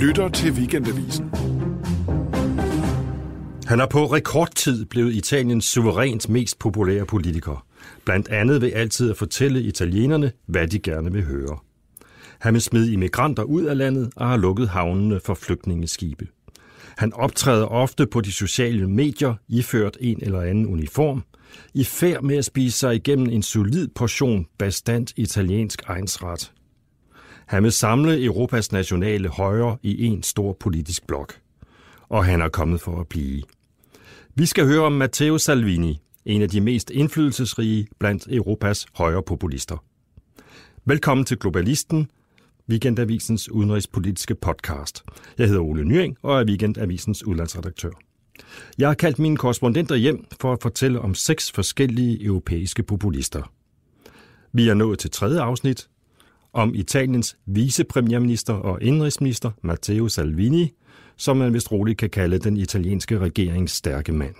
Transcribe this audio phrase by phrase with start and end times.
[0.00, 1.30] lytter til Weekendavisen.
[3.66, 7.66] Han er på rekordtid blevet Italiens suverænt mest populære politiker.
[8.04, 11.58] Blandt andet ved altid at fortælle italienerne, hvad de gerne vil høre.
[12.38, 16.26] Han vil smide immigranter ud af landet og har lukket havnene for flygtningeskibe.
[16.98, 21.22] Han optræder ofte på de sociale medier, iført en eller anden uniform,
[21.74, 26.52] i færd med at spise sig igennem en solid portion bastant italiensk egensret,
[27.48, 31.34] han vil samle Europas nationale højre i en stor politisk blok.
[32.08, 33.42] Og han er kommet for at blive.
[34.34, 39.84] Vi skal høre om Matteo Salvini, en af de mest indflydelsesrige blandt Europas højre populister.
[40.84, 42.10] Velkommen til Globalisten,
[42.70, 45.04] Weekendavisens udenrigspolitiske podcast.
[45.38, 47.90] Jeg hedder Ole Nyring og er Weekendavisens udlandsredaktør.
[48.78, 53.52] Jeg har kaldt mine korrespondenter hjem for at fortælle om seks forskellige europæiske populister.
[54.52, 55.88] Vi er nået til tredje afsnit
[56.58, 60.72] om Italiens vicepremierminister og indrigsminister Matteo Salvini,
[61.16, 64.34] som man vist roligt kan kalde den italienske regerings stærke mand.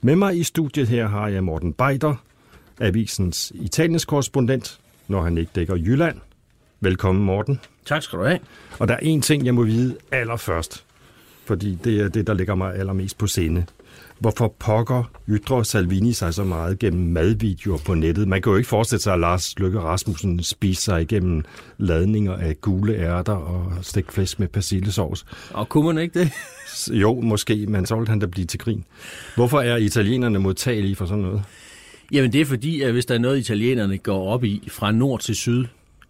[0.00, 2.14] Med mig i studiet her har jeg Morten Beider,
[2.80, 6.16] avisens Italiens korrespondent, når han ikke dækker Jylland.
[6.80, 7.60] Velkommen, Morten.
[7.84, 8.38] Tak skal du have.
[8.78, 10.84] Og der er en ting, jeg må vide allerførst,
[11.46, 13.66] fordi det er det, der ligger mig allermest på scene.
[14.20, 18.28] Hvorfor pokker ytrer Salvini sig så meget gennem madvideoer på nettet?
[18.28, 21.44] Man kan jo ikke forestille sig, at Lars Løkke Rasmussen spiser sig igennem
[21.78, 25.26] ladninger af gule ærter og stegt flæsk med persillesovs.
[25.50, 26.30] Og kunne man ikke det?
[27.00, 28.84] Jo, måske, men så vil han da blive til grin.
[29.34, 31.42] Hvorfor er italienerne modtagelige for sådan noget?
[32.12, 35.20] Jamen det er fordi, at hvis der er noget, italienerne går op i fra nord
[35.20, 35.64] til syd,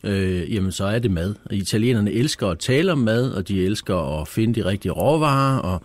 [0.05, 1.34] øh, jamen så er det mad.
[1.45, 5.58] Og italienerne elsker at tale om mad, og de elsker at finde de rigtige råvarer,
[5.58, 5.83] og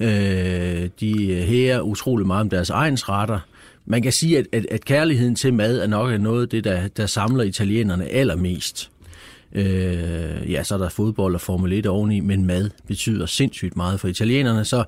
[0.00, 3.38] øh, de hærer utrolig meget om deres egensretter.
[3.86, 6.88] Man kan sige, at, at, at kærligheden til mad er nok noget af det, der,
[6.88, 8.90] der samler italienerne allermest.
[9.52, 14.00] Øh, ja, så er der fodbold og Formel 1 oveni, men mad betyder sindssygt meget
[14.00, 14.84] for italienerne, så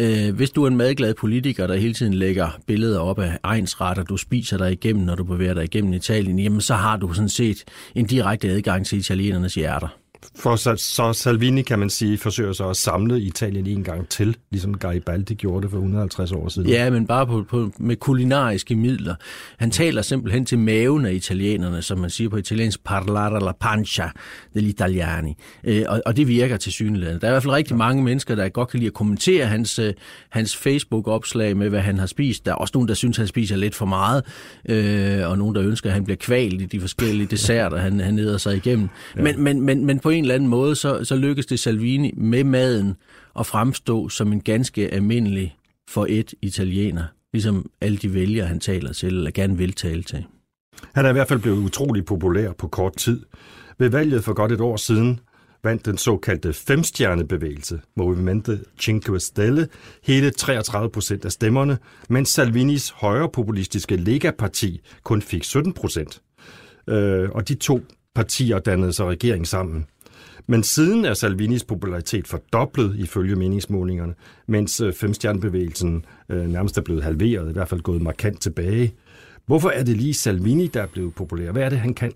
[0.00, 4.02] øh, hvis du er en madglad politiker, der hele tiden lægger billeder op af egensretter,
[4.02, 7.28] du spiser dig igennem, når du bevæger dig igennem Italien, jamen så har du sådan
[7.28, 7.64] set
[7.94, 9.99] en direkte adgang til italienernes hjerter.
[10.36, 14.36] For så, så Salvini, kan man sige, forsøger så at samle Italien en gang til,
[14.50, 16.68] ligesom Garibaldi gjorde det for 150 år siden.
[16.68, 19.14] Ja, men bare på, på, med kulinariske midler.
[19.58, 24.10] Han taler simpelthen til maven af italienerne, som man siger på italiensk, parlare la pancia
[24.54, 25.36] degli italiani.
[25.64, 27.20] Øh, og, og det virker til synligheden.
[27.20, 29.78] Der er i hvert fald rigtig mange mennesker, der godt kan lide at kommentere hans,
[29.78, 29.94] øh,
[30.30, 32.46] hans Facebook-opslag med, hvad han har spist.
[32.46, 34.24] Der er også nogen, der synes, han spiser lidt for meget,
[34.68, 38.14] øh, og nogen, der ønsker, at han bliver kvalt i de forskellige desserter, han, han
[38.14, 38.88] neder sig igennem.
[39.16, 39.22] Ja.
[39.22, 42.14] Men, men, men, men på på en eller anden måde, så, så lykkes det Salvini
[42.16, 42.96] med maden
[43.38, 45.56] at fremstå som en ganske almindelig
[45.90, 47.04] for et italiener.
[47.32, 50.24] Ligesom alle de vælgere, han taler til, eller gerne vil tale til.
[50.94, 53.20] Han er i hvert fald blevet utrolig populær på kort tid.
[53.78, 55.20] Ved valget for godt et år siden
[55.64, 59.68] vandt den såkaldte femstjernebevægelse, Movimento Cinque Stelle,
[60.04, 61.78] hele 33 procent af stemmerne,
[62.08, 66.22] mens Salvinis højrepopulistiske Lega-parti kun fik 17 procent.
[66.88, 67.80] Øh, og de to
[68.14, 69.86] partier dannede sig regering sammen.
[70.50, 74.14] Men siden er Salvinis popularitet fordoblet ifølge meningsmålingerne,
[74.46, 78.94] mens øh, femstjernebevægelsen øh, nærmest er blevet halveret, i hvert fald gået markant tilbage.
[79.46, 81.52] Hvorfor er det lige Salvini, der er blevet populær?
[81.52, 82.12] Hvad er det, han kan?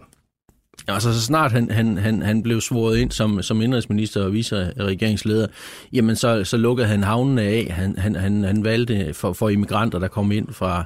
[0.88, 5.46] Altså, så snart han, han, han, han blev svoret ind som, som indrigsminister og vice-regeringsleder,
[5.46, 7.66] øh, jamen så, så lukkede han havnene af.
[7.70, 10.84] Han, han, han, han valgte for, for immigranter, der kom ind fra,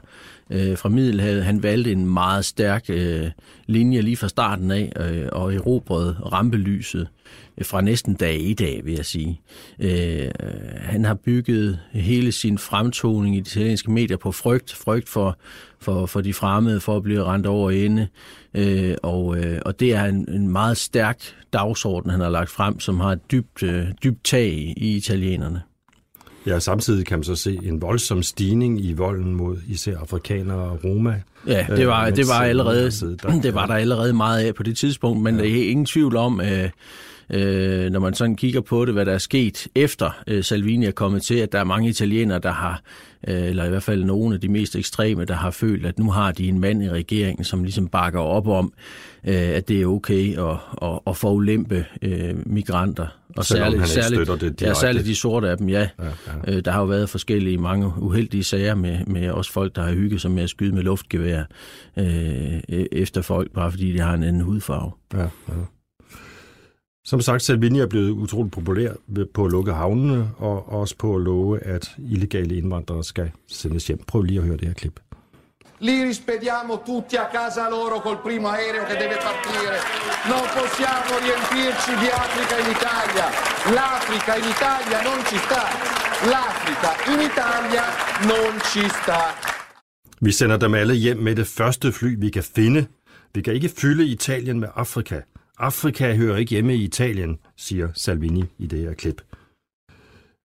[0.50, 3.30] øh, fra Middelhavet, han valgte en meget stærk øh,
[3.66, 7.08] linje lige fra starten af øh, og erobrede rampelyset
[7.58, 9.40] øh, fra næsten dag i dag, vil jeg sige.
[9.78, 10.30] Øh,
[10.76, 15.38] han har bygget hele sin fremtoning i de italienske medier på frygt, frygt for,
[15.80, 18.08] for, for de fremmede, for at blive rent over ende.
[18.54, 21.22] Øh, og, øh, og det er en, en meget stærk
[21.52, 25.62] dagsorden, han har lagt frem, som har et dybt, øh, dybt tag i, i italienerne.
[26.46, 30.84] Ja, samtidig kan man så se en voldsom stigning i volden mod især afrikanere og
[30.84, 31.22] roma.
[31.46, 32.90] Ja, det var, øh, det var allerede,
[33.42, 35.42] det var der allerede meget af på det tidspunkt, men ja.
[35.42, 36.70] der er ingen tvivl om, øh,
[37.30, 40.90] øh, når man sådan kigger på det, hvad der er sket efter øh, Salvini er
[40.90, 42.82] kommet til, at der er mange italienere, der har,
[43.28, 46.10] øh, eller i hvert fald nogle af de mest ekstreme, der har følt, at nu
[46.10, 48.72] har de en mand i regeringen, som ligesom bakker op om,
[49.24, 53.06] øh, at det er okay at, at, at forulempe øh, migranter.
[53.36, 55.88] Og særligt, særligt, det ja, særligt de sorte af dem, ja.
[55.98, 56.04] ja,
[56.46, 56.56] ja.
[56.56, 59.92] Øh, der har jo været forskellige, mange uheldige sager med, med også folk, der har
[59.92, 61.42] hygget sig med at skyde med luftgevær
[61.96, 64.90] øh, e-, efter folk, bare fordi de har en anden hudfarve.
[65.14, 65.28] Ja, ja.
[67.08, 68.92] Som sagt, Salvini er blevet utroligt populær
[69.34, 73.98] på at lukke havnene, og også på at love, at illegale indvandrere skal sendes hjem.
[74.06, 75.00] Prøv lige at høre det her klip.
[75.80, 79.76] li rispediamo tutti a casa loro col primo aereo che deve partire.
[80.32, 83.26] Non possiamo riempirci di Africa in Italia.
[83.76, 85.62] L'Africa in Italia non ci sta.
[86.32, 87.84] L'Africa in Italia
[88.32, 89.20] non ci sta.
[90.20, 92.86] Vi sender dem alle hjem med det første fly, vi kan finde.
[93.34, 95.20] Vi kan ikke fylde Italien med Afrika.
[95.58, 99.22] Afrika hører ikke hjemme i Italien, siger Salvini i det her klip.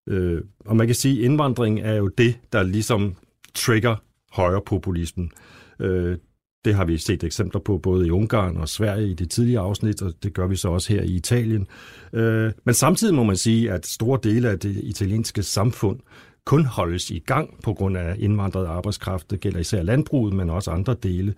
[0.09, 3.15] Øh, og man kan sige, at indvandring er jo det, der ligesom
[3.53, 3.95] trigger
[4.31, 5.31] højrepopulismen.
[5.79, 6.17] Øh,
[6.65, 10.01] det har vi set eksempler på både i Ungarn og Sverige i det tidligere afsnit,
[10.01, 11.67] og det gør vi så også her i Italien.
[12.13, 15.99] Øh, men samtidig må man sige, at store dele af det italienske samfund
[16.45, 19.31] kun holdes i gang på grund af indvandret arbejdskraft.
[19.31, 21.33] Det gælder især landbruget, men også andre dele.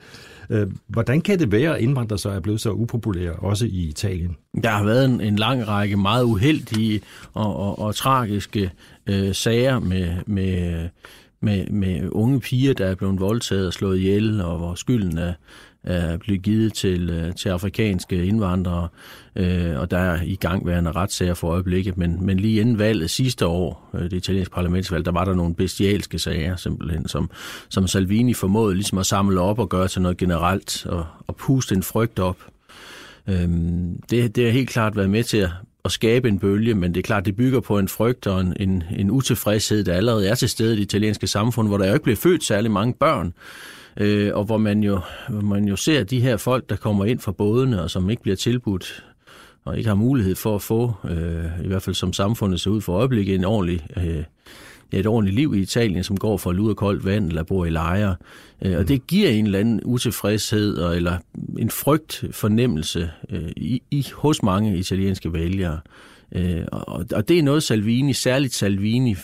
[0.49, 4.37] Øh, hvordan kan det være, at indvandrere så er blevet så upopulære, også i Italien?
[4.63, 7.01] Der har været en, en lang række meget uheldige
[7.33, 8.71] og, og, og tragiske
[9.07, 10.89] øh, sager med, med,
[11.41, 15.33] med, med unge piger, der er blevet voldtaget og slået ihjel, og hvor skylden er,
[15.87, 18.87] Øh, er blevet givet til, øh, til afrikanske indvandrere,
[19.35, 21.97] øh, og der er i gangværende retssager for øjeblikket.
[21.97, 25.55] Men, men lige inden valget sidste år, øh, det italienske parlamentsvalg, der var der nogle
[25.55, 27.29] bestialske sager simpelthen, som,
[27.69, 31.75] som Salvini formåede ligesom at samle op og gøre til noget generelt, og, og puste
[31.75, 32.37] en frygt op.
[33.27, 33.49] Øh,
[34.09, 35.49] det, det har helt klart været med til at,
[35.85, 38.53] at skabe en bølge, men det er klart, det bygger på en frygt og en,
[38.59, 41.93] en, en utilfredshed, der allerede er til stede i det italienske samfund, hvor der jo
[41.93, 43.33] ikke bliver født særlig mange børn
[43.97, 44.99] øh, og hvor man, jo,
[45.29, 48.21] hvor man jo ser de her folk, der kommer ind fra bådene, og som ikke
[48.21, 49.05] bliver tilbudt
[49.65, 52.81] og ikke har mulighed for at få, øh, i hvert fald som samfundet ser ud
[52.81, 54.23] for øjeblikket, en ordentlig, øh,
[54.91, 57.69] et ordentligt liv i Italien, som går for lud og koldt vand eller bor i
[57.69, 58.15] lejre.
[58.61, 61.17] Øh, og det giver en eller anden utilfredshed og, eller
[61.59, 65.79] en frygt fornemmelse øh, i, i, hos mange italienske vælgere.
[66.31, 69.15] Øh, og, og det er noget Salvini, særligt Salvini,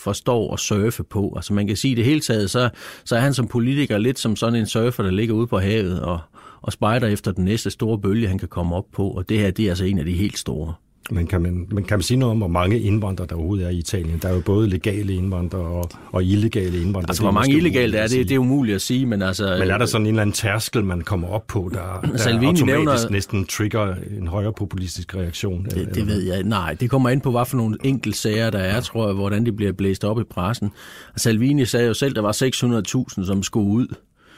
[0.00, 1.32] forstår at surfe på.
[1.36, 2.70] Altså man kan sige det hele taget, så,
[3.04, 6.00] så er han som politiker lidt som sådan en surfer, der ligger ude på havet
[6.00, 6.20] og,
[6.62, 9.10] og spejder efter den næste store bølge, han kan komme op på.
[9.10, 10.74] Og det her, det er altså en af de helt store.
[11.10, 13.70] Men kan man, men kan man sige noget om, hvor mange indvandrere der overhovedet er
[13.70, 14.18] i Italien?
[14.22, 17.10] Der er jo både legale indvandrere og, og illegale indvandrere.
[17.10, 19.56] Altså, hvor mange illegale der er, det, det er umuligt at sige, men altså...
[19.58, 22.46] Men er der sådan en eller anden tærskel, man kommer op på, der, der Salvini
[22.46, 25.64] automatisk nævner, næsten trigger en højere populistisk reaktion?
[25.64, 28.58] Det, det ved jeg Nej, det kommer ind på, hvad for nogle enkelte sager der
[28.58, 30.70] er, tror jeg, hvordan de bliver blæst op i pressen.
[31.16, 33.86] Salvini sagde jo selv, at der var 600.000, som skulle ud.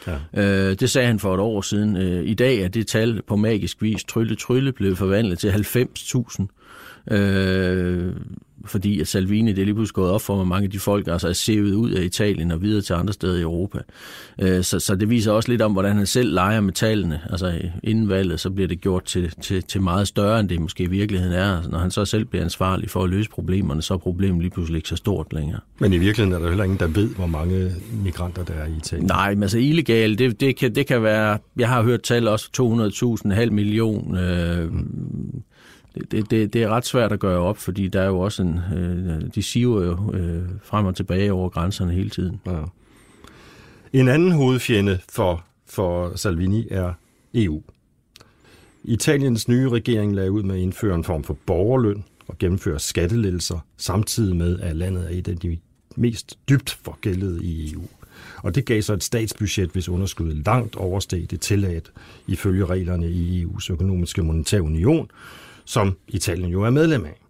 [0.06, 0.42] Ja.
[0.42, 1.96] Øh, det sagde han for et år siden.
[1.96, 7.14] Øh, I dag er det tal på magisk vis trylle trylle blevet forvandlet til 90.000.
[7.14, 8.16] Øh,
[8.64, 11.08] fordi at Salvini, det er lige pludselig gået op for, hvor mange af de folk
[11.08, 13.78] altså er sevet ud af Italien og videre til andre steder i Europa.
[14.42, 17.20] Øh, så, så det viser også lidt om, hvordan han selv leger med tallene.
[17.30, 20.82] Altså inden valget, så bliver det gjort til, til, til meget større, end det måske
[20.82, 21.62] i virkeligheden er.
[21.70, 24.78] Når han så selv bliver ansvarlig for at løse problemerne, så er problemet lige pludselig
[24.78, 25.60] ikke så stort længere.
[25.78, 27.70] Men i virkeligheden er der heller ingen, der ved, hvor mange
[28.04, 29.06] migranter der er i Italien.
[29.06, 32.48] Nej, men altså illegale, det, det, kan, det kan være, jeg har hørt tal også
[33.26, 35.42] 200.000, halv million, øh, mm
[35.94, 38.60] det, det, det er ret svært at gøre op, fordi der er jo også en,
[38.76, 42.40] øh, de siver jo øh, frem og tilbage over grænserne hele tiden.
[42.46, 42.62] Ja.
[43.92, 46.92] En anden hovedfjende for, for Salvini er
[47.34, 47.62] EU.
[48.84, 53.58] Italiens nye regering lagde ud med at indføre en form for borgerløn og gennemføre skattelettelser,
[53.76, 55.58] samtidig med, at landet er et af de
[55.96, 57.82] mest dybt forgældede i EU.
[58.36, 61.92] Og det gav så et statsbudget, hvis underskuddet langt oversteg det tilladt
[62.26, 65.10] ifølge reglerne i EU's økonomiske monetære union,
[65.64, 67.22] som Italien jo er medlem af.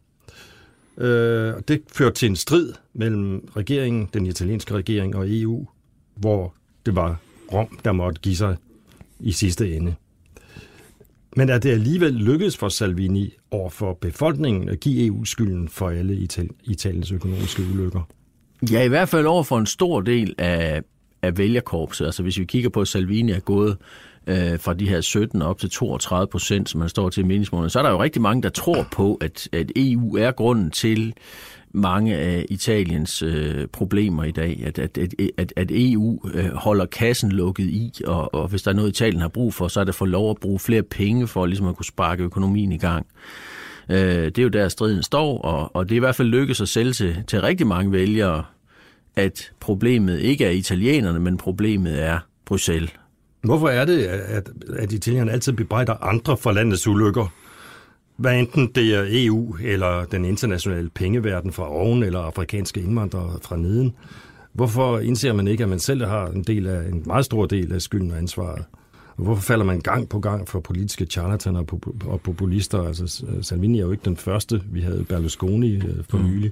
[1.04, 5.66] Øh, det førte til en strid mellem regeringen, den italienske regering og EU,
[6.14, 6.54] hvor
[6.86, 7.16] det var
[7.52, 8.56] Rom, der måtte give sig
[9.20, 9.94] i sidste ende.
[11.36, 15.88] Men er det alligevel lykkedes for Salvini over for befolkningen at give EU skylden for
[15.88, 16.28] alle
[16.64, 18.02] Italiens økonomiske ulykker?
[18.70, 20.82] Ja, i hvert fald over for en stor del af,
[21.22, 22.04] af vælgerkorpset.
[22.04, 23.76] Altså hvis vi kigger på, at Salvini er gået
[24.26, 27.70] øh, fra de her 17 op til 32 procent, som man står til i meningsmålene,
[27.70, 31.14] så er der jo rigtig mange, der tror på, at, at EU er grunden til
[31.74, 34.98] mange af Italiens øh, problemer i dag, at, at,
[35.38, 39.20] at, at EU øh, holder kassen lukket i, og, og hvis der er noget, Italien
[39.20, 41.76] har brug for, så er det for lov at bruge flere penge for ligesom at
[41.76, 43.06] kunne sparke økonomien i gang.
[43.88, 46.60] Øh, det er jo der, striden står, og, og det er i hvert fald lykkedes
[46.60, 48.44] at sælge til, til rigtig mange vælgere,
[49.16, 52.90] at problemet ikke er italienerne, men problemet er Bruxelles.
[53.42, 57.32] Hvorfor er det, at, at italienerne altid bebrejder andre for landets ulykker?
[58.16, 63.56] Hvad enten det er EU eller den internationale pengeverden fra oven eller afrikanske indvandrere fra
[63.56, 63.94] neden.
[64.52, 67.72] Hvorfor indser man ikke, at man selv har en, del af, en meget stor del
[67.72, 68.64] af skylden og ansvaret?
[69.16, 71.64] Og hvorfor falder man gang på gang for politiske charlataner
[72.06, 72.82] og populister?
[72.82, 74.62] Altså, Salvini er jo ikke den første.
[74.66, 76.50] Vi havde Berlusconi øh, for mm.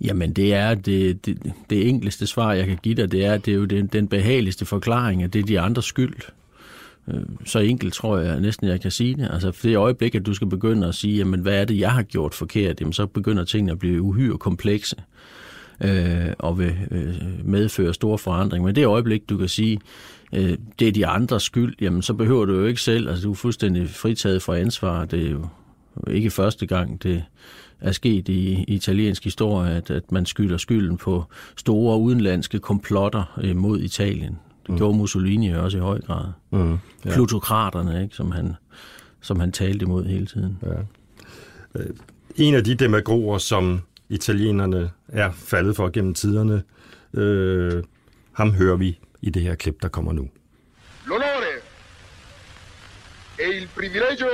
[0.00, 3.52] Jamen, det er det, det, det enkleste svar, jeg kan give dig, det er, det
[3.52, 6.14] er jo den, den behageligste forklaring, at det er de andres skyld.
[7.08, 9.28] Øh, så enkelt tror jeg næsten, jeg kan sige det.
[9.32, 11.92] Altså, for det øjeblik, at du skal begynde at sige, jamen, hvad er det, jeg
[11.92, 14.96] har gjort forkert, jamen, så begynder tingene at blive uhyre komplekse
[15.84, 17.14] øh, og vil øh,
[17.44, 18.66] medføre store forandringer.
[18.66, 19.80] Men det øjeblik, du kan sige,
[20.32, 23.30] øh, det er de andres skyld, jamen, så behøver du jo ikke selv, altså, du
[23.30, 25.04] er fuldstændig fritaget fra ansvar.
[25.04, 25.48] Det er jo
[26.10, 27.24] ikke første gang, det
[27.80, 31.24] er sket i, i italiensk historie, at, at man skylder skylden på
[31.56, 34.38] store udenlandske komplotter øh, mod Italien.
[34.62, 34.76] Det mm.
[34.76, 36.24] gjorde Mussolini også i høj grad.
[36.50, 36.78] Mm.
[37.04, 37.14] Ja.
[37.14, 38.54] Plutokraterne, ikke, som, han,
[39.20, 40.58] som han talte imod hele tiden.
[40.62, 40.80] Ja.
[41.80, 41.90] Øh,
[42.36, 46.62] en af de demagoger, som italienerne er faldet for gennem tiderne,
[47.14, 47.82] øh,
[48.32, 50.28] ham hører vi i det her klip, der kommer nu.
[51.06, 51.44] L'onore
[53.38, 54.28] e il privilegio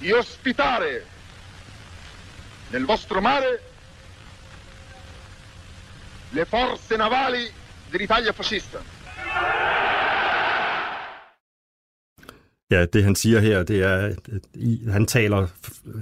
[0.00, 1.02] di ospitare
[2.70, 3.60] nel vostro mare
[6.30, 7.50] le forze navali
[7.90, 8.78] dell'Italia fascista.
[12.70, 15.46] Ja, det han siger her, det er, at han taler,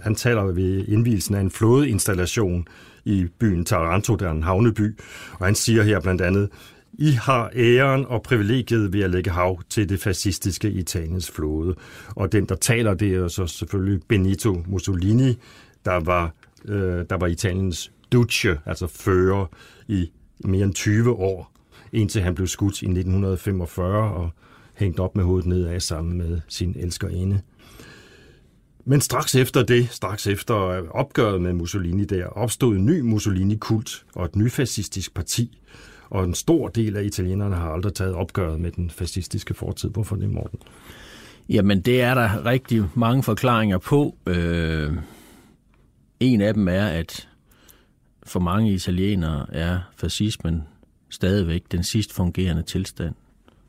[0.02, 2.66] han taler ved indvielsen af en flådeinstallation
[3.04, 4.98] i byen Taranto, der er en havneby,
[5.38, 6.50] og han siger her blandt andet,
[6.98, 11.74] i har æren og privilegiet ved at lægge hav til det fascistiske Italiens flåde.
[12.08, 15.38] Og den, der taler, det er så selvfølgelig Benito Mussolini,
[15.84, 16.34] der var,
[16.64, 19.46] øh, der var Italiens duce, altså fører
[19.88, 21.52] i mere end 20 år,
[21.92, 24.30] indtil han blev skudt i 1945 og
[24.74, 27.40] hængt op med hovedet nedad sammen med sin elskerinde.
[28.84, 30.54] Men straks efter det, straks efter
[30.90, 35.60] opgøret med Mussolini der, opstod en ny Mussolini-kult og et nyfascistisk parti,
[36.10, 39.90] og en stor del af italienerne har aldrig taget opgøret med den fascistiske fortid.
[39.90, 40.58] Hvorfor det, Morten?
[41.48, 44.16] Jamen, det er der rigtig mange forklaringer på.
[44.26, 44.92] Øh,
[46.20, 47.28] en af dem er, at
[48.22, 50.62] for mange italienere er fascismen
[51.10, 53.14] stadigvæk den sidst fungerende tilstand.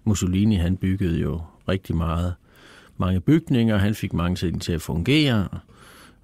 [0.03, 2.33] Mussolini han byggede jo rigtig meget
[2.97, 5.47] mange bygninger, han fik mange ting til at fungere.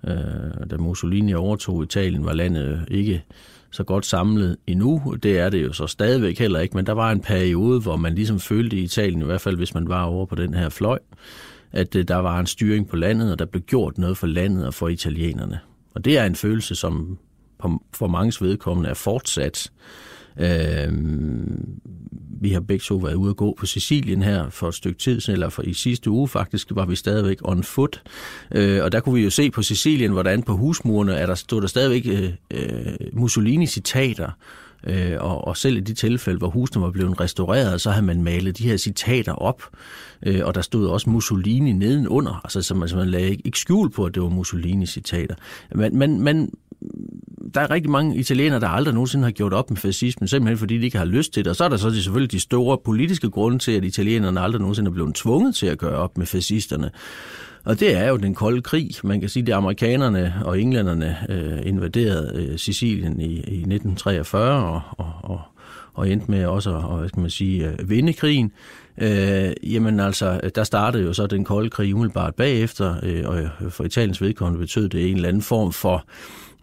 [0.08, 3.24] Øh, da Mussolini overtog Italien, var landet ikke
[3.72, 5.16] så godt samlet endnu.
[5.24, 8.16] Det er det jo så stadigvæk heller ikke, men der var en periode, hvor man
[8.16, 11.00] ligesom følte i Italien, i hvert fald hvis man var over på den her fløj,
[11.72, 14.66] at øh, der var en styring på landet, og der blev gjort noget for landet
[14.68, 15.60] og for italienerne.
[15.96, 17.18] Og det er en følelse, som
[17.94, 19.72] for mange vedkommende er fortsat.
[20.38, 20.94] Øh,
[22.42, 25.30] vi har begge to været ude at gå på Sicilien her for et stykke tid
[25.30, 28.02] eller for i sidste uge faktisk, var vi stadigvæk on foot.
[28.56, 31.62] Øh, og der kunne vi jo se på Sicilien, hvordan på husmurene er der, stod
[31.62, 34.32] der stadigvæk øh, øh, Mussolini-citater,
[34.88, 38.22] Øh, og, og selv i de tilfælde, hvor husene var blevet restaureret, så havde man
[38.22, 39.64] malet de her citater op,
[40.26, 43.60] øh, og der stod også Mussolini nedenunder, altså så man, så man lagde ikke, ikke
[43.60, 45.36] skjul på, at det var Mussolini-citater.
[45.76, 46.54] Men, men, men
[47.54, 50.78] der er rigtig mange italienere, der aldrig nogensinde har gjort op med fascismen, simpelthen fordi
[50.78, 51.50] de ikke har lyst til det.
[51.50, 54.90] Og så er der så selvfølgelig de store politiske grunde til, at italienerne aldrig nogensinde
[54.90, 56.92] er blevet tvunget til at gøre op med fascisterne.
[57.66, 58.92] Og det er jo den kolde krig.
[59.04, 64.82] Man kan sige, at amerikanerne og englænderne øh, invaderede øh, Sicilien i, i 1943 og,
[64.98, 65.42] og, og,
[65.94, 68.52] og endte med også at hvad skal man sige, øh, vinde krigen.
[68.98, 73.84] Øh, jamen altså, der startede jo så den kolde krig umiddelbart bagefter, øh, og for
[73.84, 76.06] Italiens vedkommende betød det en eller anden form for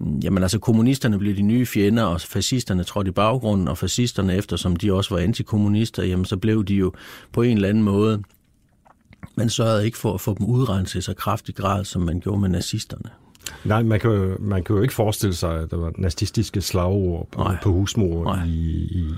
[0.00, 4.37] mm, Jamen altså, kommunisterne blev de nye fjender, og fascisterne trådte i baggrunden, og fascisterne,
[4.37, 6.92] eftersom de også var antikommunister, jamen så blev de jo
[7.33, 8.23] på en eller anden måde,
[9.40, 12.49] man sørgede ikke for at få dem udrenset så kraftig grad, som man gjorde med
[12.49, 13.11] nazisterne.
[13.64, 17.28] Nej, man kan, jo, man kan jo ikke forestille sig, at der var nazistiske slagord
[17.32, 17.56] på, Nej.
[17.62, 18.50] på husmor i,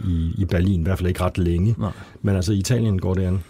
[0.08, 1.74] i, i Berlin, i hvert fald ikke ret længe.
[1.78, 1.92] Nej.
[2.22, 3.40] Men altså, i Italien går det an.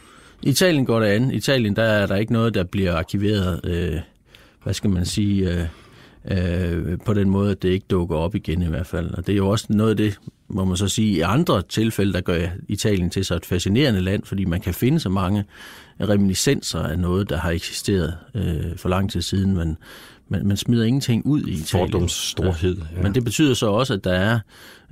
[0.42, 1.30] I Italien går det an.
[1.30, 4.00] I Italien, der er der ikke noget, der bliver arkiveret, øh,
[4.62, 5.66] hvad skal man sige, øh,
[6.30, 9.10] øh, på den måde, at det ikke dukker op igen i hvert fald.
[9.14, 12.12] Og det er jo også noget af det, må man så sige, i andre tilfælde,
[12.12, 15.44] der gør Italien til så et fascinerende land, fordi man kan finde så mange
[16.00, 19.76] reminiscenser af noget, der har eksisteret øh, for lang tid siden, men
[20.32, 21.66] man, man smider ingenting ud i Italien.
[21.92, 22.76] Fordoms storhed.
[22.96, 23.02] Ja.
[23.02, 24.38] Men det betyder så også, at der er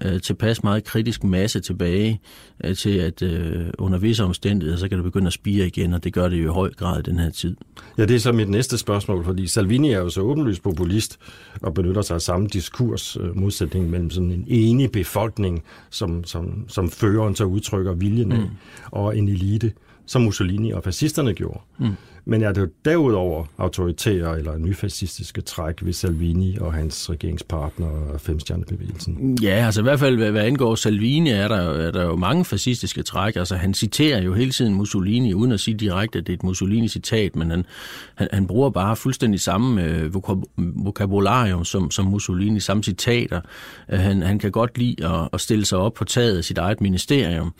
[0.05, 2.21] øh, tilpas meget kritisk masse tilbage
[2.65, 6.05] øh, til, at øh, under visse omstændigheder, så kan det begynde at spire igen, og
[6.05, 7.57] det gør det jo i høj grad i den her tid.
[7.99, 11.19] Ja, det er så mit næste spørgsmål, fordi Salvini er jo så åbenlyst populist
[11.63, 16.65] og benytter sig af samme diskurs, øh, modsætning mellem sådan en enig befolkning, som, som,
[16.69, 18.47] som føreren så udtrykker viljen af, mm.
[18.91, 19.73] og en elite,
[20.07, 21.61] som Mussolini og fascisterne gjorde.
[21.79, 21.87] Mm.
[22.25, 29.39] Men er det derudover autoritære eller nyfascistiske træk ved Salvini og hans regeringspartner og Femstjernebevægelsen?
[29.43, 32.45] Ja, altså i hvert fald hvad, hvad angår Salvini, er der, er der jo mange
[32.45, 33.37] fascistiske træk.
[33.37, 36.43] Altså han citerer jo hele tiden Mussolini, uden at sige direkte, at det er et
[36.43, 37.65] Mussolini-citat, men han,
[38.15, 40.15] han, han bruger bare fuldstændig samme øh,
[40.57, 43.41] vokabularium som, som Mussolini, samme citater.
[43.93, 46.59] Øh, han, han kan godt lide at, at stille sig op på taget af sit
[46.59, 47.53] eget ministerium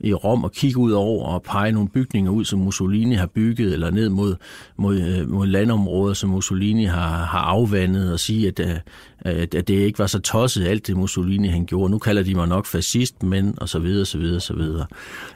[0.00, 3.72] i Rom og kigge ud over og pege nogle bygninger ud, som Mussolini har bygget,
[3.72, 4.36] eller ned mod,
[4.76, 8.76] mod, øh, mod landområder, som Mussolini har, har afvandet, og sige, at, øh,
[9.20, 11.90] at, at det ikke var så tosset alt det Mussolini han gjorde.
[11.90, 14.86] Nu kalder de mig nok fascist, men og så videre, så videre, så videre.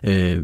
[0.05, 0.43] Øh,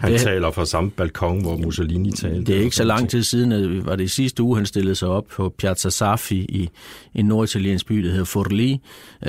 [0.00, 2.44] han det, taler fra samme balkon, hvor Mussolini talte.
[2.44, 4.94] Det er ikke så lang tid siden, at var det i sidste uge, han stillede
[4.94, 6.68] sig op på Piazza Saffi i
[7.14, 8.78] en norditaliensk by, der hedder Forlì,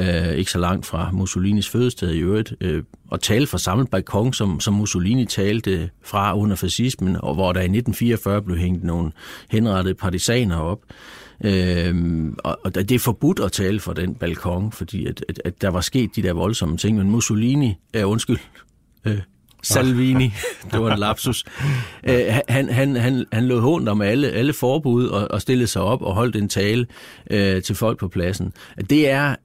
[0.01, 4.33] øh, ikke så langt fra Mussolinis fødested i øvrigt, øh, og talte fra samme balkon,
[4.33, 9.11] som, som Mussolini talte fra under fascismen, og hvor der i 1944 blev hængt nogle
[9.49, 10.79] henrettede partisaner op.
[11.43, 15.61] Øhm, og, og det er forbudt at tale fra den balkon, fordi at, at, at
[15.61, 18.37] der var sket de der voldsomme ting, men Mussolini, er øh, undskyld,
[19.05, 19.19] øh,
[19.63, 20.33] Salvini,
[20.71, 21.45] det var en lapsus.
[22.03, 25.81] Øh, han, han, han, han lå hånd om alle, alle forbud og, og stillede sig
[25.81, 26.87] op og holdt en tale
[27.31, 28.53] øh, til folk på pladsen.
[28.89, 29.35] Det er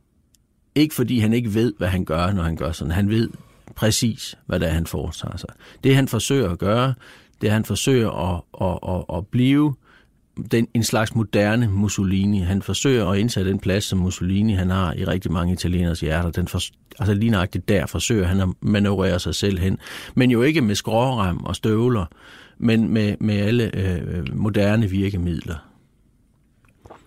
[0.74, 2.92] ikke fordi han ikke ved, hvad han gør, når han gør sådan.
[2.92, 3.28] Han ved
[3.76, 5.48] præcis, hvad det er, han foretager sig.
[5.84, 6.94] Det han forsøger at gøre,
[7.40, 9.74] det er, han forsøger at, at, at, at blive
[10.50, 12.40] den, en slags moderne Mussolini.
[12.40, 16.30] Han forsøger at indtage den plads, som Mussolini han har i rigtig mange italieners hjerter.
[16.30, 16.60] Den for,
[16.98, 19.78] altså lige nøjagtigt der forsøger han at manøvrere sig selv hen.
[20.14, 22.06] Men jo ikke med skrårem og støvler,
[22.58, 25.56] men med, med alle øh, moderne virkemidler.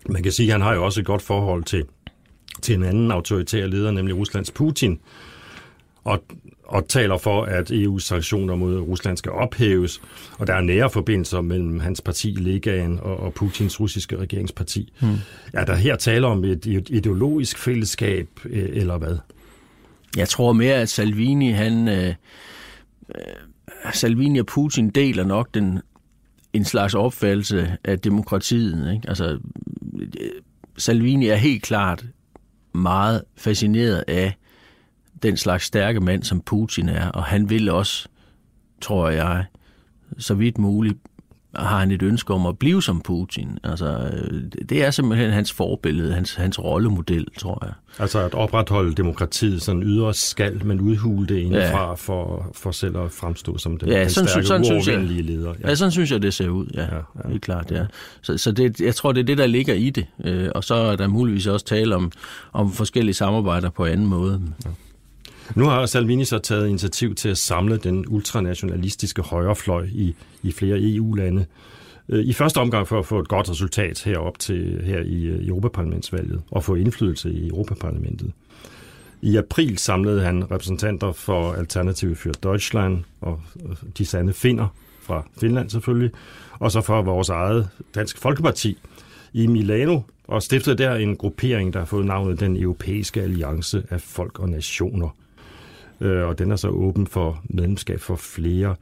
[0.09, 1.85] Man kan sige, at han har jo også et godt forhold til,
[2.61, 4.99] til en anden autoritær leder, nemlig Ruslands Putin.
[6.03, 6.23] Og
[6.67, 10.01] og taler for, at EU's sanktioner mod Rusland skal ophæves,
[10.39, 14.93] og der er nære forbindelser mellem hans parti, Legaen, og, og Putins russiske regeringsparti.
[14.99, 15.15] Hmm.
[15.53, 19.17] Er der her tale om et, ideologisk fællesskab, øh, eller hvad?
[20.17, 21.87] Jeg tror mere, at Salvini, han...
[21.87, 22.13] Øh,
[23.15, 23.21] øh,
[23.93, 25.79] Salvini og Putin deler nok den
[26.53, 28.93] en slags opfattelse af demokratiet.
[28.93, 29.09] Ikke?
[29.09, 29.39] Altså,
[30.77, 32.05] Salvini er helt klart
[32.73, 34.33] meget fascineret af
[35.23, 38.07] den slags stærke mand, som Putin er, og han vil også,
[38.81, 39.45] tror jeg,
[40.17, 40.97] så vidt muligt,
[41.55, 43.59] har han et ønske om at blive som Putin.
[43.63, 44.11] Altså,
[44.69, 47.73] det er simpelthen hans forbillede, hans, hans rollemodel, tror jeg.
[47.99, 51.93] Altså at opretholde demokratiet, sådan ydre skal, men udhule det indefra ja.
[51.93, 55.53] for, for selv at fremstå som den, ja, den sådan, stærke, sådan, synes jeg, leder.
[55.63, 55.69] Ja.
[55.69, 56.81] ja, sådan synes jeg, det ser ud, ja.
[56.81, 57.29] ja, ja.
[57.29, 57.85] Helt klart, ja.
[58.21, 60.05] Så, så det, jeg tror, det er det, der ligger i det.
[60.23, 62.11] Øh, og så er der muligvis også tale om,
[62.53, 64.41] om forskellige samarbejder på anden måde.
[64.65, 64.69] Ja.
[65.55, 70.77] Nu har Salvini så taget initiativ til at samle den ultranationalistiske højrefløj i, i flere
[70.81, 71.45] EU-lande.
[72.09, 75.47] Øh, I første omgang for at få et godt resultat herop til her i øh,
[75.47, 78.31] Europaparlamentsvalget og få indflydelse i Europaparlamentet.
[79.21, 84.67] I april samlede han repræsentanter for Alternative für Deutschland og øh, de sande finder
[85.01, 86.11] fra Finland selvfølgelig,
[86.59, 88.77] og så for vores eget Dansk Folkeparti
[89.33, 94.01] i Milano, og stiftede der en gruppering, der har fået navnet Den Europæiske Alliance af
[94.01, 95.09] Folk og Nationer–
[96.01, 98.75] øh, og den er så åben for medlemskab for flere.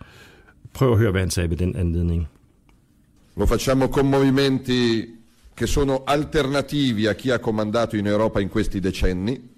[0.73, 2.27] Prøv at høre, hvad han sagde ved den anledning.
[3.37, 5.05] Lo facciamo con movimenti
[5.53, 9.53] che sono alternativi a chi ha comandato in Europa in questi decenni.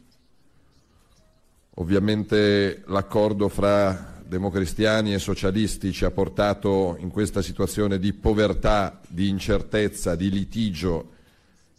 [1.76, 9.30] Ovviamente l'accordo fra democristiani e socialisti ci ha portato in questa situazione di povertà, di
[9.30, 11.12] incertezza, di litigio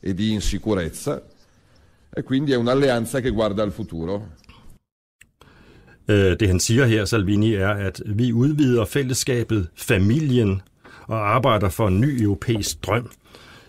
[0.01, 1.23] e di insicurezza
[2.11, 4.35] e quindi è un'alleanza che guarda al futuro.
[6.09, 10.63] Øh, det han siger her, Salvini, er, at vi udvider fællesskabet, familien
[11.07, 13.11] og arbejder for en ny europæisk drøm.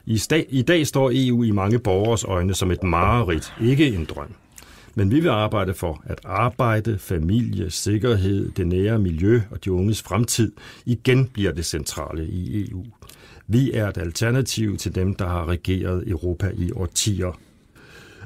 [0.06, 4.06] I, sta- I dag står EU i mange borgers øjne som et mareridt, ikke en
[4.06, 4.34] drøm.
[4.96, 10.02] Men vi vil arbejde for, at arbejde, familie, sikkerhed, det nære miljø og de unges
[10.02, 10.52] fremtid
[10.86, 12.86] igen bliver det centrale i EU.
[13.48, 17.40] Vi er et alternativ til dem, der har regeret Europa i årtier.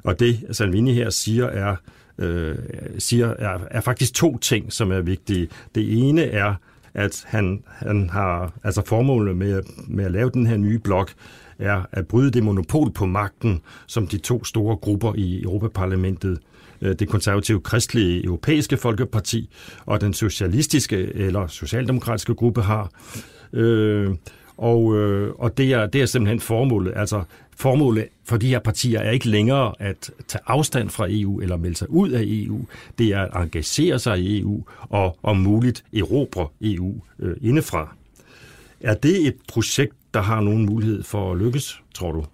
[0.03, 1.75] Og det Salvini her siger er,
[2.17, 2.55] øh,
[2.99, 5.47] siger, er, er faktisk to ting, som er vigtige.
[5.75, 6.53] Det ene er,
[6.93, 11.13] at han, han har, altså formålet med, med at lave den her nye blok,
[11.59, 16.39] er at bryde det monopol på magten, som de to store grupper i Europaparlamentet,
[16.81, 19.49] øh, det konservative kristelige europæiske folkeparti
[19.85, 22.89] og den socialistiske eller socialdemokratiske gruppe har.
[23.53, 24.15] Øh,
[24.57, 26.93] og, øh, og det, er, det er simpelthen formålet.
[26.95, 27.23] Altså,
[27.57, 31.75] formålet for de her partier er ikke længere at tage afstand fra EU eller melde
[31.75, 32.65] sig ud af EU.
[32.97, 37.95] Det er at engagere sig i EU og om muligt erobre EU øh, indefra.
[38.81, 42.25] Er det et projekt, der har nogen mulighed for at lykkes, tror du?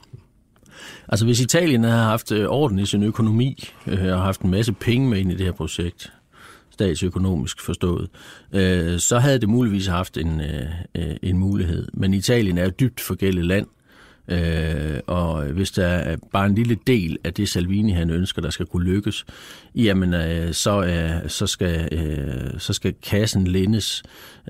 [1.08, 4.73] Altså hvis Italien havde haft øh, orden i sin økonomi øh, og haft en masse
[4.73, 6.13] penge med ind i det her projekt,
[6.69, 8.10] statsøkonomisk forstået,
[8.53, 11.88] øh, så havde det muligvis haft en, øh, øh en mulighed.
[11.93, 13.67] Men Italien er et dybt forgældet land,
[14.30, 18.50] Øh, og hvis der er bare en lille del af det, Salvini han ønsker, der
[18.50, 19.26] skal kunne lykkes,
[19.76, 24.04] jamen øh, så, øh, så, skal, øh, så skal kassen lindes,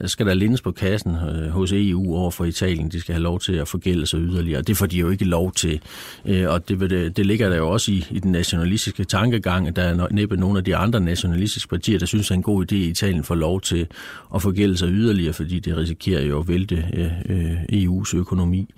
[0.06, 2.90] skal der lindes på kassen øh, hos EU over for Italien.
[2.92, 4.62] De skal have lov til at forgælde sig yderligere.
[4.62, 5.82] Det får de jo ikke lov til.
[6.26, 9.68] Øh, og det, det, øh, det ligger der jo også i, i den nationalistiske tankegang,
[9.68, 12.44] at der er næppe nogle af de andre nationalistiske partier, der synes, det er en
[12.44, 13.88] god idé, at Italien får lov til
[14.36, 18.70] at forgælde sig yderligere, fordi det risikerer jo at vælte øh, øh, EU's økonomi.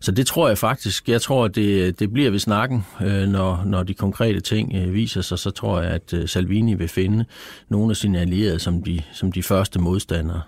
[0.00, 1.08] Så det tror jeg faktisk.
[1.08, 4.94] Jeg tror, at det, det bliver ved snakken, øh, når, når de konkrete ting øh,
[4.94, 5.38] viser sig.
[5.38, 7.24] Så tror jeg, at øh, Salvini vil finde
[7.68, 10.40] nogle af sine allierede som de, som de første modstandere.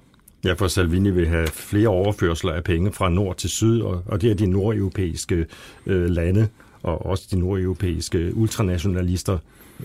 [0.45, 4.21] Ja, for Salvini vil have flere overførsler af penge fra nord til syd, og, og
[4.21, 5.47] det er de nordeuropæiske
[5.87, 6.49] øh, lande,
[6.83, 9.39] og også de nordeuropæiske ultranationalister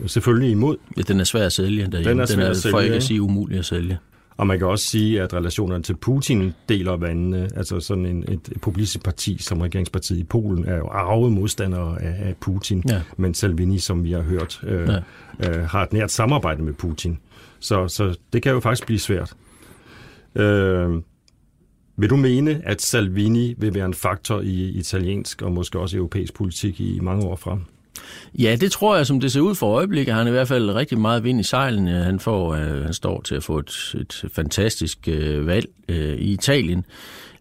[0.07, 0.77] selvfølgelig imod.
[0.97, 2.09] Ja, den er svær at sælge derhjemme.
[2.09, 3.97] Den er, svær den er at sælge, for ikke at sige umulig at sælge.
[4.37, 7.49] Og man kan også sige, at relationerne til Putin deler vandene.
[7.55, 12.27] Altså sådan en, et populistisk parti som regeringspartiet i Polen er jo arve modstandere af,
[12.27, 13.01] af Putin, ja.
[13.17, 14.89] men Salvini, som vi har hørt, øh,
[15.39, 15.49] ja.
[15.49, 17.19] øh, har et nært samarbejde med Putin.
[17.59, 19.33] Så, så det kan jo faktisk blive svært.
[20.35, 21.01] Øh,
[21.97, 26.33] vil du mene, at Salvini vil være en faktor i italiensk og måske også europæisk
[26.33, 27.59] politik i mange år frem?
[28.39, 30.15] Ja, det tror jeg, som det ser ud for øjeblikket.
[30.15, 31.87] Han er i hvert fald rigtig meget vind i sejlen.
[31.87, 36.33] Han, får, øh, han står til at få et, et fantastisk øh, valg øh, i
[36.33, 36.85] Italien.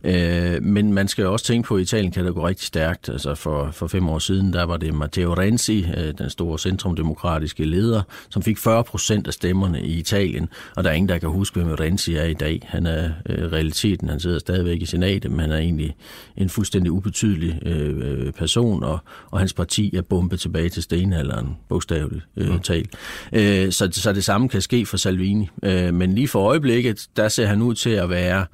[0.04, 3.08] Øh, men man skal også tænke på, at Italien kan det gå rigtig stærkt.
[3.08, 7.64] Altså for, for fem år siden, der var det Matteo Renzi, øh, den store centrumdemokratiske
[7.64, 10.48] leder, som fik 40 procent af stemmerne i Italien.
[10.76, 12.60] Og der er ingen, der kan huske, hvem Renzi er i dag.
[12.68, 15.96] Han er øh, realiteten, han sidder stadigvæk i senatet, men han er egentlig
[16.36, 18.98] en fuldstændig ubetydelig øh, person, og,
[19.30, 22.60] og hans parti er bombet tilbage til stenalderen, bogstaveligt øh, mm.
[22.60, 22.90] talt.
[23.32, 25.48] Øh, så, så det samme kan ske for Salvini.
[25.62, 28.46] Øh, men lige for øjeblikket, der ser han ud til at være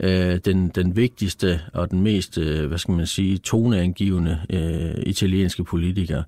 [0.00, 5.64] øh, den, den vigtigste og den mest, øh, hvad skal man sige, toneangivende øh, italienske
[5.64, 6.22] politiker.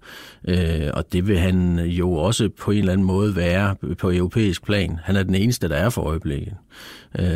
[0.49, 4.65] Øh, og det vil han jo også på en eller anden måde være på europæisk
[4.65, 4.99] plan.
[5.05, 6.55] Han er den eneste, der er for øjeblikket.
[7.19, 7.27] Øh,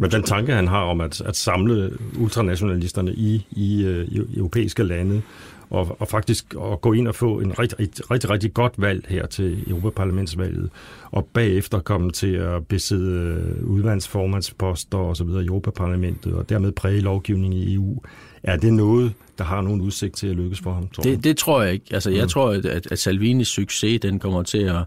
[0.00, 4.82] Men den tanke, han har om at, at samle ultranationalisterne i, i, øh, i europæiske
[4.82, 5.22] lande,
[5.70, 9.04] og, og faktisk at gå ind og få en rigtig, rigtig, rigtig, rigtig godt valg
[9.08, 10.70] her til Europaparlamentsvalget,
[11.10, 17.00] og bagefter komme til at besidde udvalgsformandsposter og så videre i Europaparlamentet, og dermed præge
[17.00, 18.02] lovgivning i EU.
[18.42, 20.88] Er det noget, der har nogen udsigt til at lykkes for ham?
[20.88, 21.86] Tror det, det tror jeg ikke.
[21.90, 22.28] Altså, jeg mm.
[22.28, 24.84] tror, at, at Salvinis succes, den kommer til at,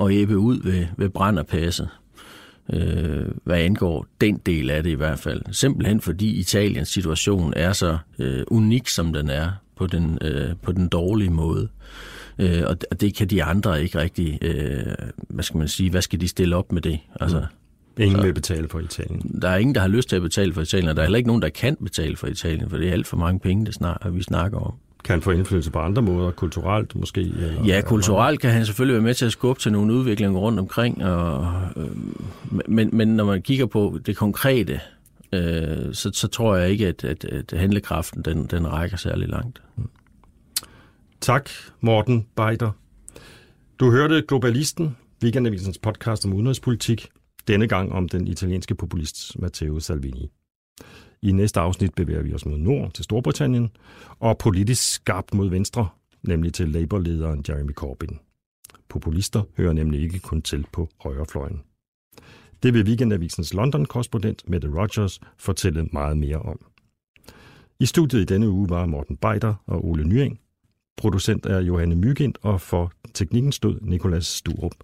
[0.00, 1.88] at æbe ud ved, ved passe
[2.72, 5.42] øh, hvad angår den del af det i hvert fald.
[5.52, 10.72] Simpelthen fordi Italiens situation er så øh, unik, som den er på den, øh, på
[10.72, 11.68] den dårlige måde.
[12.38, 14.94] Øh, og det kan de andre ikke rigtig, øh,
[15.28, 16.98] hvad skal man sige, hvad skal de stille op med det?
[17.20, 18.02] Altså, mm.
[18.02, 19.40] Ingen så, vil betale for Italien.
[19.42, 21.16] Der er ingen, der har lyst til at betale for Italien, og der er heller
[21.16, 23.74] ikke nogen, der kan betale for Italien, for det er alt for mange penge, det
[23.74, 24.74] snak, vi snakker om.
[25.04, 27.20] Kan få indflydelse på andre måder, kulturelt måske?
[27.20, 30.58] Eller, ja, kulturelt kan han selvfølgelig være med til at skubbe til nogle udviklinger rundt
[30.58, 31.86] omkring, og, øh,
[32.66, 34.80] men, men når man kigger på det konkrete,
[35.32, 39.62] øh, så, så tror jeg ikke, at, at, at handlekraften den, den rækker særlig langt.
[39.76, 39.90] Mm.
[41.20, 42.70] Tak, Morten Beider.
[43.80, 47.08] Du hørte Globalisten, Weekendavisens podcast om udenrigspolitik,
[47.48, 50.30] denne gang om den italienske populist Matteo Salvini.
[51.22, 53.70] I næste afsnit bevæger vi os mod nord til Storbritannien,
[54.18, 55.88] og politisk skarpt mod venstre,
[56.22, 58.16] nemlig til Labour-lederen Jeremy Corbyn.
[58.88, 61.60] Populister hører nemlig ikke kun til på højrefløjen.
[62.62, 66.60] Det vil Weekendavisens London-korrespondent Mette Rogers fortælle meget mere om.
[67.80, 70.40] I studiet i denne uge var Morten Beider og Ole Nyring.
[70.96, 74.74] Producent er Johanne Mygind, og for teknikken stod Nikolas Sturup.